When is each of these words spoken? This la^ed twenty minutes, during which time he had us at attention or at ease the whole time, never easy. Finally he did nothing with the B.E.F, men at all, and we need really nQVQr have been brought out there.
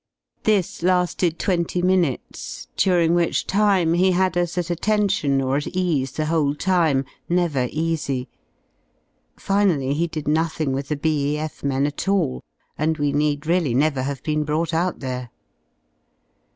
This 0.45 0.81
la^ed 0.81 1.37
twenty 1.37 1.83
minutes, 1.83 2.67
during 2.75 3.13
which 3.13 3.45
time 3.45 3.93
he 3.93 4.13
had 4.13 4.35
us 4.35 4.57
at 4.57 4.71
attention 4.71 5.39
or 5.39 5.57
at 5.57 5.67
ease 5.67 6.13
the 6.13 6.25
whole 6.25 6.55
time, 6.55 7.05
never 7.29 7.67
easy. 7.69 8.27
Finally 9.37 9.93
he 9.93 10.07
did 10.07 10.27
nothing 10.27 10.71
with 10.71 10.87
the 10.87 10.95
B.E.F, 10.97 11.63
men 11.63 11.85
at 11.85 12.07
all, 12.07 12.41
and 12.79 12.97
we 12.97 13.11
need 13.13 13.45
really 13.45 13.75
nQVQr 13.75 14.01
have 14.05 14.23
been 14.23 14.43
brought 14.43 14.73
out 14.73 15.01
there. 15.01 15.29